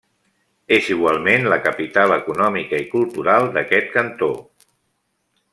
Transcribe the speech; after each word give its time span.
És 0.77 0.87
igualment 0.95 1.45
la 1.53 1.59
capital 1.67 2.15
econòmica 2.17 2.81
i 2.87 2.91
cultural 2.97 3.49
d'aquest 3.59 3.97
cantó. 4.01 4.35